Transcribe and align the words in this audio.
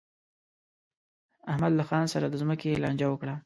احمد 1.51 1.71
له 1.75 1.83
خان 1.89 2.05
سره 2.13 2.25
د 2.29 2.35
ځمکې 2.41 2.79
لانجه 2.83 3.07
وکړه. 3.09 3.35